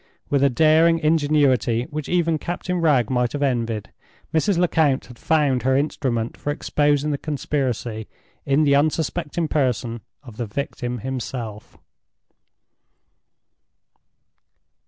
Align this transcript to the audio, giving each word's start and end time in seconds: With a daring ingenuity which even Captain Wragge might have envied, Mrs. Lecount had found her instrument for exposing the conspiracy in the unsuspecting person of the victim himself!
With 0.31 0.43
a 0.43 0.49
daring 0.49 0.97
ingenuity 0.97 1.83
which 1.91 2.09
even 2.09 2.39
Captain 2.39 2.81
Wragge 2.81 3.11
might 3.11 3.33
have 3.33 3.43
envied, 3.43 3.91
Mrs. 4.33 4.57
Lecount 4.57 5.05
had 5.05 5.19
found 5.19 5.61
her 5.61 5.77
instrument 5.77 6.35
for 6.37 6.49
exposing 6.51 7.11
the 7.11 7.19
conspiracy 7.19 8.07
in 8.43 8.63
the 8.63 8.73
unsuspecting 8.73 9.47
person 9.47 10.01
of 10.23 10.37
the 10.37 10.47
victim 10.47 10.97
himself! 11.05 11.77